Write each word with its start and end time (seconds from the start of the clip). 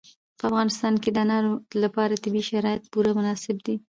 په 0.39 0.43
افغانستان 0.49 0.93
کې 1.03 1.09
د 1.11 1.17
انارو 1.25 1.53
لپاره 1.83 2.21
طبیعي 2.23 2.45
شرایط 2.51 2.83
پوره 2.91 3.11
مناسب 3.19 3.55
دي. 3.65 3.75